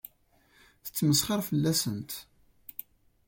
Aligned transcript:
Tettmesxiṛ 0.83 1.39
fell-asent. 1.49 2.11